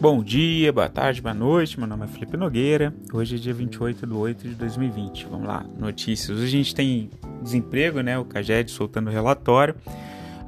[0.00, 1.78] Bom dia, boa tarde, boa noite.
[1.78, 2.90] Meu nome é Felipe Nogueira.
[3.12, 5.26] Hoje é dia 28 de 8 de 2020.
[5.26, 6.40] Vamos lá, notícias.
[6.40, 7.10] A gente tem
[7.42, 8.18] desemprego, né?
[8.18, 9.74] O CAGED soltando relatório.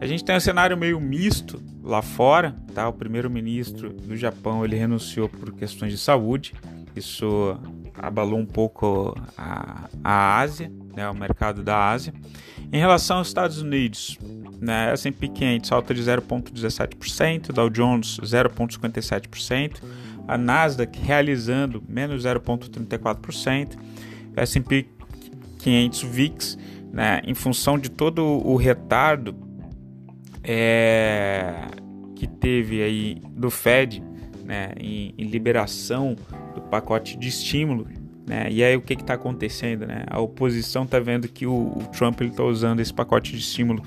[0.00, 2.88] A gente tem um cenário meio misto lá fora, tá?
[2.88, 6.54] O primeiro-ministro do Japão ele renunciou por questões de saúde.
[6.96, 7.54] Isso
[7.94, 11.08] abalou um pouco a, a Ásia, né?
[11.08, 12.12] O mercado da Ásia.
[12.72, 14.18] Em relação aos Estados Unidos,
[14.60, 14.92] né?
[14.92, 19.82] S&P 500 alta de 0,17%, Dow Jones 0,57%,
[20.26, 23.76] a Nasdaq realizando menos 0,34%,
[24.36, 24.86] S&P
[25.58, 26.58] 500 VIX,
[26.92, 27.20] né?
[27.24, 29.34] em função de todo o retardo
[30.44, 31.66] é,
[32.16, 34.02] que teve aí do Fed
[34.44, 34.72] né?
[34.78, 36.16] em, em liberação
[36.54, 37.86] do pacote de estímulo
[38.26, 38.48] né?
[38.50, 39.86] E aí o que está acontecendo?
[39.86, 40.04] Né?
[40.08, 43.82] A oposição está vendo que o, o Trump está usando esse pacote de estímulo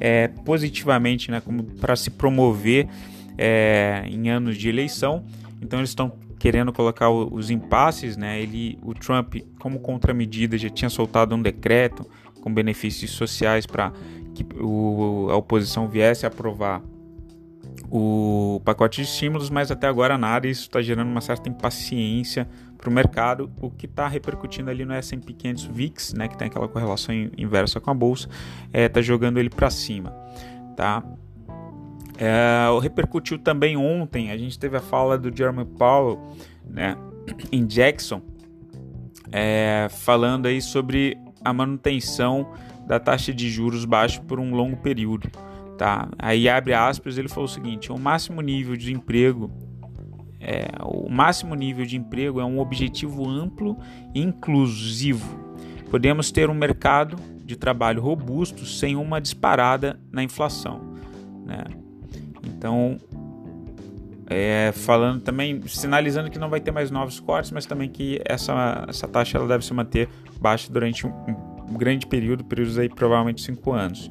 [0.00, 1.42] é, positivamente né,
[1.80, 2.88] para se promover
[3.36, 5.24] é, em anos de eleição.
[5.60, 8.40] Então eles estão querendo colocar os impasses, né?
[8.40, 12.04] Ele, o Trump, como contramedida, já tinha soltado um decreto
[12.40, 13.92] com benefícios sociais para
[14.34, 16.82] que o, a oposição viesse a aprovar
[17.90, 20.46] o pacote de estímulos, mas até agora nada.
[20.46, 22.48] Isso está gerando uma certa impaciência
[22.82, 26.48] para o mercado, o que está repercutindo ali no S&P 500 VIX, né, que tem
[26.48, 28.28] aquela correlação inversa com a bolsa,
[28.66, 30.10] está é, tá jogando ele para cima,
[30.76, 31.00] tá?
[32.18, 36.20] É, repercutiu também ontem, a gente teve a fala do Jeremy Powell,
[36.68, 36.96] né,
[37.52, 38.20] em Jackson,
[39.30, 42.52] é, falando aí sobre a manutenção
[42.84, 45.30] da taxa de juros baixa por um longo período,
[45.82, 46.08] tá?
[46.16, 49.50] Aí abre aspas, ele falou o seguinte: o máximo nível de emprego
[50.40, 53.76] é, o máximo nível de emprego é um objetivo amplo
[54.14, 55.40] e inclusivo.
[55.90, 60.80] Podemos ter um mercado de trabalho robusto sem uma disparada na inflação.
[61.44, 61.64] Né?
[62.44, 62.96] Então,
[64.26, 68.84] é, falando também, sinalizando que não vai ter mais novos cortes, mas também que essa,
[68.88, 70.08] essa taxa ela deve se manter
[70.40, 71.12] baixa durante um,
[71.68, 74.10] um grande período, períodos aí provavelmente 5 anos.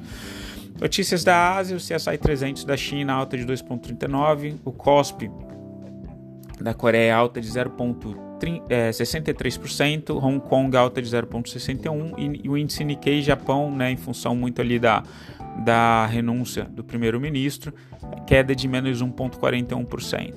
[0.82, 5.30] Notícias da Ásia, o CSI 300 da China alta de 2,39, o COSP
[6.60, 12.82] da Coreia alta de 0,63%, é, Hong Kong alta de 0,61% e, e o índice
[12.82, 15.04] Nikkei Japão, né, em função muito ali da,
[15.64, 17.72] da renúncia do primeiro-ministro,
[18.26, 20.34] queda de menos 1,41%.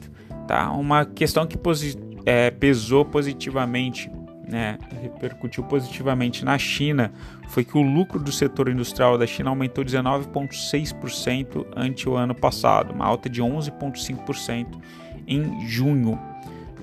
[0.48, 0.72] Tá?
[0.74, 4.12] Uma questão que posi é, pesou positivamente,
[4.48, 7.12] né, repercutiu positivamente na China,
[7.50, 12.94] foi que o lucro do setor industrial da China aumentou 19,6% ante o ano passado,
[12.94, 14.80] uma alta de 11,5%
[15.28, 16.20] em junho.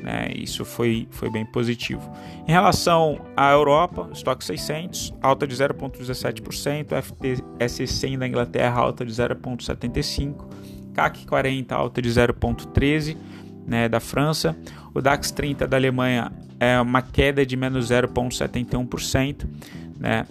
[0.03, 0.33] Né?
[0.35, 2.03] Isso foi, foi bem positivo.
[2.47, 9.13] Em relação à Europa, estoque 600, alta de 0,17%, FTSE 100 da Inglaterra, alta de
[9.13, 10.35] 0,75%,
[10.93, 13.17] CAC 40, alta de 0,13%,
[13.65, 14.57] né, da França,
[14.93, 19.49] o DAX 30 da Alemanha é uma queda de menos 0,71%,
[19.99, 20.25] né,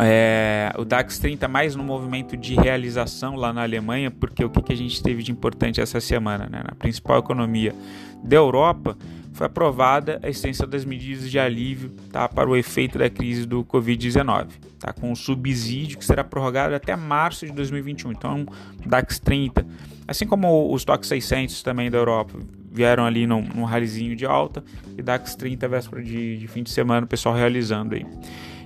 [0.00, 4.62] é, o DAX 30 mais no movimento de realização lá na Alemanha, porque o que,
[4.62, 6.48] que a gente teve de importante essa semana?
[6.50, 6.62] Né?
[6.66, 7.74] Na principal economia
[8.22, 8.96] da Europa,
[9.36, 13.62] foi aprovada a extensão das medidas de alívio tá, para o efeito da crise do
[13.64, 14.46] Covid-19,
[14.78, 18.12] tá, com um subsídio que será prorrogado até março de 2021.
[18.12, 18.46] Então,
[18.86, 19.66] DAX 30,
[20.08, 22.38] assim como os DAX 600 também da Europa,
[22.72, 24.64] vieram ali num, num ralizinho de alta,
[24.96, 28.06] e DAX 30, véspera de, de fim de semana, o pessoal realizando aí.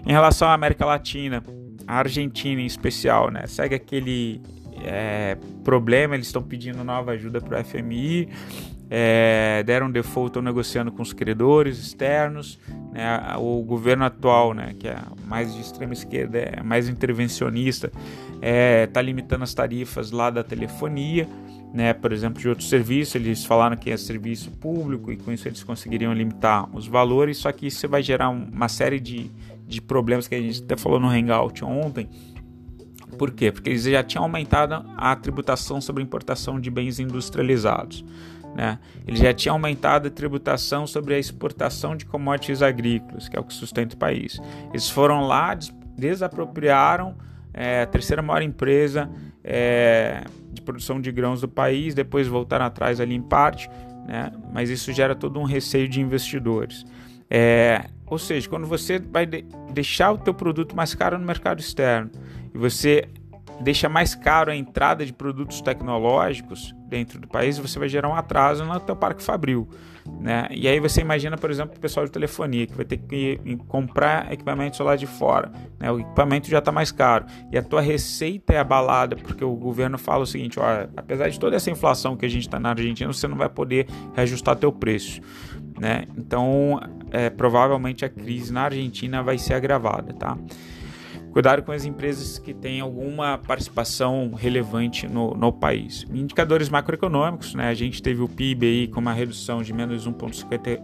[0.06, 1.43] Em relação à América Latina,
[1.87, 4.41] a Argentina em especial, né, segue aquele
[4.84, 8.28] é, problema, eles estão pedindo nova ajuda para o FMI,
[8.89, 12.59] é, deram default, estão negociando com os credores externos,
[12.93, 14.97] né, o governo atual, né, que é
[15.27, 20.43] mais de extrema esquerda, é mais intervencionista, está é, tá limitando as tarifas lá da
[20.43, 21.28] telefonia,
[21.73, 25.47] né, por exemplo, de outros serviços, eles falaram que é serviço público e com isso
[25.47, 29.31] eles conseguiriam limitar os valores, só que isso vai gerar uma série de,
[29.67, 32.09] de problemas que a gente até falou no Hangout ontem.
[33.17, 33.53] Por quê?
[33.53, 38.05] Porque eles já tinham aumentado a tributação sobre importação de bens industrializados.
[38.55, 38.78] Né?
[39.07, 43.45] Eles já tinham aumentado a tributação sobre a exportação de commodities agrícolas, que é o
[43.45, 44.41] que sustenta o país.
[44.71, 45.57] Eles foram lá,
[45.97, 47.15] desapropriaram
[47.53, 49.11] é, a terceira maior empresa
[49.43, 53.69] é, de produção de grãos do país, depois voltaram atrás ali em parte,
[54.07, 54.31] né?
[54.53, 56.85] mas isso gera todo um receio de investidores.
[57.29, 61.61] É, ou seja, quando você vai de deixar o teu produto mais caro no mercado
[61.61, 62.11] externo
[62.53, 63.09] e você
[63.61, 68.15] deixa mais caro a entrada de produtos tecnológicos dentro do país, você vai gerar um
[68.15, 69.69] atraso no teu parque fabril.
[70.21, 70.48] Né?
[70.51, 73.39] E aí você imagina, por exemplo, o pessoal de telefonia que vai ter que
[73.69, 75.53] comprar equipamentos lá de fora.
[75.78, 75.91] Né?
[75.91, 79.97] O equipamento já está mais caro e a tua receita é abalada porque o governo
[79.97, 83.13] fala o seguinte: olha, apesar de toda essa inflação que a gente está na Argentina,
[83.13, 85.21] você não vai poder reajustar teu preço.
[85.78, 86.04] Né?
[86.16, 90.37] Então, é, provavelmente a crise na Argentina vai ser agravada, tá?
[91.32, 96.04] Cuidado com as empresas que têm alguma participação relevante no, no país.
[96.12, 97.68] Indicadores macroeconômicos, né?
[97.68, 100.80] A gente teve o PIB aí com uma redução de menos 1,50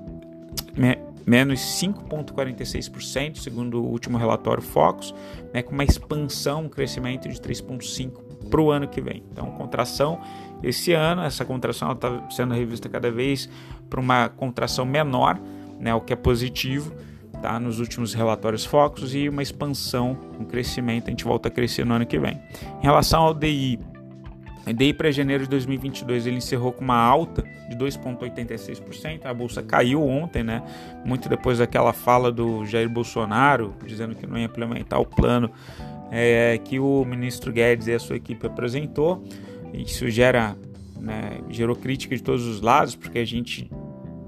[1.26, 5.12] menos 5,46%, segundo o último relatório Focus,
[5.52, 8.12] né, com uma expansão, um crescimento de 3,5%
[8.48, 9.24] para o ano que vem.
[9.32, 10.20] Então, contração
[10.62, 13.48] esse ano, essa contração está sendo revista cada vez
[13.90, 15.40] para uma contração menor,
[15.80, 16.92] né, o que é positivo
[17.46, 17.60] tá?
[17.60, 21.94] nos últimos relatórios focos e uma expansão, um crescimento, a gente volta a crescer no
[21.94, 22.40] ano que vem.
[22.80, 23.78] Em relação ao DI,
[24.66, 29.26] o DI para janeiro de 2022 ele encerrou com uma alta de 2,86%.
[29.26, 30.60] A bolsa caiu ontem, né?
[31.04, 35.48] Muito depois daquela fala do Jair Bolsonaro dizendo que não ia implementar o plano
[36.10, 39.22] é, que o ministro Guedes e a sua equipe apresentou.
[39.72, 40.56] Isso gera,
[40.98, 43.70] né, gerou crítica de todos os lados, porque a gente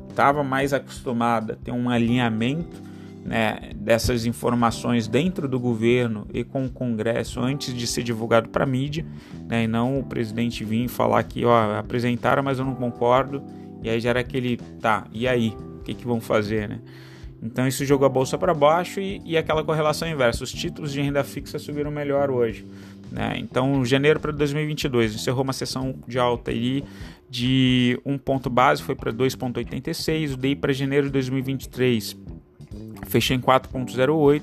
[0.09, 2.88] estava mais acostumado a ter um alinhamento
[3.29, 8.65] né, dessas informações dentro do governo e com o Congresso antes de ser divulgado para
[8.65, 9.05] a mídia,
[9.47, 13.45] né, e não o presidente vir falar que ó, apresentaram, mas eu não concordo,
[13.83, 15.55] e aí já era aquele, tá, e aí?
[15.79, 16.81] O que, que vão fazer, né?
[17.43, 20.43] Então isso jogou a bolsa para baixo e, e, aquela correlação inversa.
[20.43, 22.67] Os títulos de renda fixa subiram melhor hoje.
[23.13, 23.37] Né?
[23.39, 26.83] Então, janeiro para 2022 encerrou uma sessão de alta aí
[27.31, 30.35] de um ponto base, foi para 2,86.
[30.35, 32.17] O DI para janeiro de 2023
[33.07, 34.43] fechei em 4,08,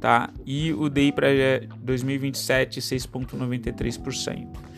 [0.00, 0.30] tá?
[0.46, 1.28] E o DI para
[1.82, 4.68] 2027 6,93%.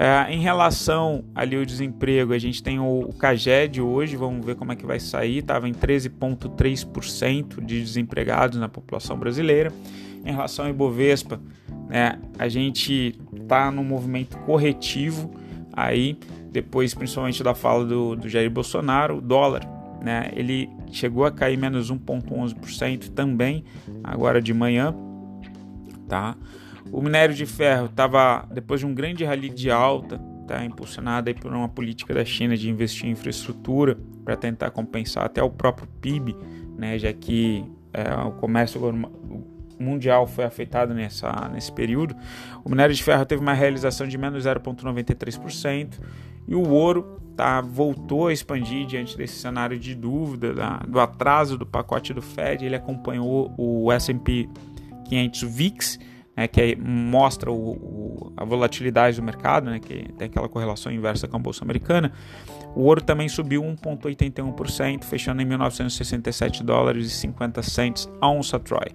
[0.00, 4.54] É, em relação ali ao desemprego, a gente tem o, o CAGED hoje, vamos ver
[4.54, 9.72] como é que vai sair, estava em 13,3% de desempregados na população brasileira.
[10.24, 11.40] Em relação ao Ibovespa,
[11.88, 15.32] né, a gente está no movimento corretivo
[15.72, 16.16] aí,
[16.52, 19.66] depois principalmente da fala do, do Jair Bolsonaro, o dólar
[20.00, 23.64] né, ele chegou a cair menos 1,11% também
[24.02, 24.94] agora de manhã,
[26.08, 26.36] tá?
[26.90, 31.34] O minério de ferro estava depois de um grande rally de alta, tá impulsionado aí
[31.34, 35.86] por uma política da China de investir em infraestrutura para tentar compensar até o próprio
[36.00, 36.34] PIB,
[36.76, 38.80] né, já que é, o comércio
[39.78, 42.16] mundial foi afetado nessa, nesse período.
[42.64, 46.00] O minério de ferro teve uma realização de menos 0,93%
[46.46, 51.56] e o ouro tá, voltou a expandir diante desse cenário de dúvida, da, do atraso
[51.56, 52.66] do pacote do Fed.
[52.66, 54.48] Ele acompanhou o S&P
[55.08, 55.98] 500 VIX,
[56.36, 61.28] né, que mostra o, o, a volatilidade do mercado, né, que tem aquela correlação inversa
[61.28, 62.12] com a bolsa americana.
[62.74, 68.88] O ouro também subiu 1,81%, fechando em 1.967 dólares e 50 cents a onça Troy.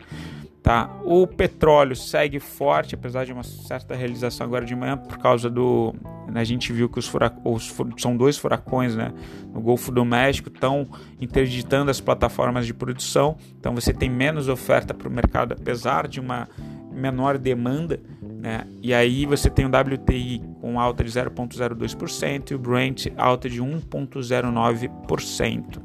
[0.64, 0.90] Tá?
[1.04, 5.94] O petróleo segue forte, apesar de uma certa realização agora de manhã, por causa do.
[6.32, 7.36] Né, a gente viu que os, furac...
[7.44, 9.12] os são dois furacões né,
[9.54, 10.88] no Golfo do México, estão
[11.20, 16.22] interditando as plataformas de produção, então você tem menos oferta para o mercado, apesar de
[16.22, 16.48] uma
[16.94, 18.00] menor demanda.
[18.22, 18.66] Né?
[18.82, 23.62] E aí você tem o WTI com alta de 0,02% e o Brent alta de
[23.62, 25.82] 1,09%.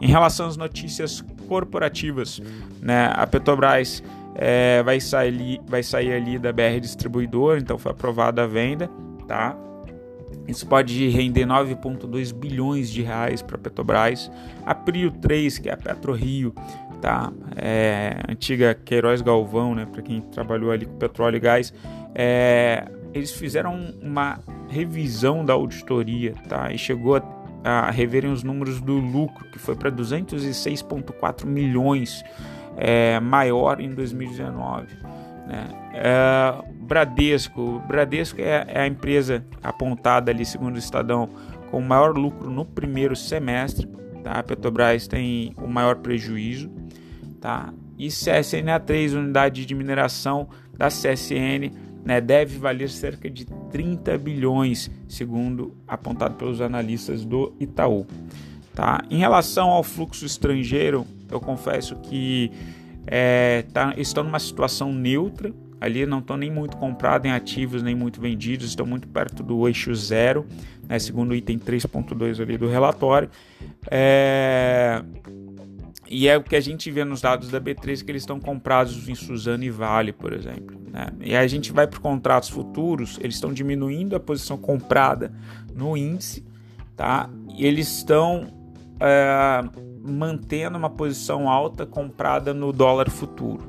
[0.00, 2.40] Em relação às notícias corporativas,
[2.80, 4.02] né, a Petrobras
[4.34, 8.90] é, vai, sair, vai sair ali da BR Distribuidor, então foi aprovada a venda,
[9.28, 9.56] tá?
[10.46, 14.30] Isso pode render 9,2 bilhões de reais para a Petrobras.
[14.66, 16.52] A Prio 3, que é a PetroRio,
[17.00, 17.32] tá?
[17.56, 19.86] É, antiga Queiroz Galvão, né?
[19.90, 21.72] Para quem trabalhou ali com petróleo e gás,
[22.14, 26.72] é, eles fizeram uma revisão da auditoria, tá?
[26.72, 27.20] E chegou a
[27.64, 32.22] a reverem os números do lucro, que foi para 206,4 milhões
[32.76, 34.88] é, maior em 2019.
[35.46, 35.68] Né?
[35.94, 41.28] É, Bradesco, Bradesco é, é, a empresa apontada ali, segundo o Estadão,
[41.70, 43.88] com maior lucro no primeiro semestre.
[44.22, 44.32] Tá?
[44.32, 46.70] A Petrobras tem o maior prejuízo.
[47.40, 47.72] Tá?
[47.98, 51.72] E CSNA3, unidade de mineração da CSN,
[52.04, 58.06] né, deve valer cerca de 30 bilhões, segundo apontado pelos analistas do Itaú.
[58.72, 59.02] Tá?
[59.10, 62.52] Em relação ao fluxo estrangeiro, eu confesso que
[63.04, 65.52] é, tá, estão numa situação neutra.
[65.80, 69.66] Ali não estão nem muito comprados em ativos, nem muito vendidos, estão muito perto do
[69.66, 70.46] eixo zero,
[70.88, 73.28] né, segundo o item 3.2 ali do relatório.
[73.90, 75.02] É,
[76.08, 79.08] E é o que a gente vê nos dados da B3 que eles estão comprados
[79.08, 80.76] em Suzano e Vale, por exemplo.
[80.90, 81.08] Né?
[81.20, 85.32] E aí a gente vai para contratos futuros, eles estão diminuindo a posição comprada
[85.74, 86.44] no índice,
[86.96, 87.28] tá?
[87.56, 88.46] E eles estão
[89.00, 89.60] é,
[90.04, 93.68] mantendo uma posição alta comprada no dólar futuro.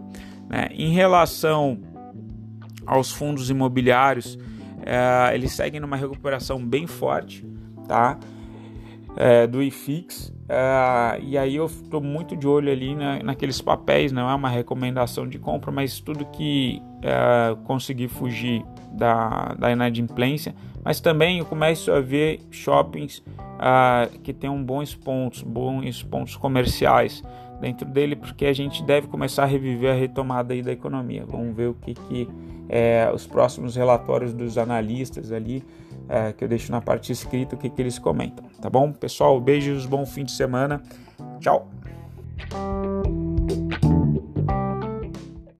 [0.49, 0.69] Né.
[0.73, 1.79] Em relação
[2.87, 4.39] aos fundos imobiliários,
[4.85, 7.45] é, eles seguem numa recuperação bem forte,
[7.87, 8.19] tá?
[9.17, 10.33] é, do IFIX.
[10.49, 14.49] É, e aí eu estou muito de olho ali na, naqueles papéis, não é uma
[14.49, 20.55] recomendação de compra, mas tudo que é, conseguir fugir da, da inadimplência.
[20.85, 23.23] Mas também eu começo a ver shoppings
[23.61, 27.23] é, que tenham bons pontos, bons pontos comerciais
[27.61, 31.25] dentro dele, porque a gente deve começar a reviver a retomada aí da economia.
[31.27, 32.29] Vamos ver o que, que
[32.69, 35.65] é, os próximos relatórios dos analistas ali
[36.09, 38.93] é, que eu deixo na parte escrita o que, que eles comentam, tá bom?
[38.93, 40.83] Pessoal, beijos, bom fim de semana.
[41.41, 41.69] Tchau!